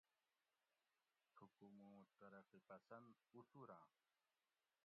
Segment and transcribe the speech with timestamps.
[1.35, 3.87] "تھکو موں ""ترقی پسند"" اُڷوراۤں؟"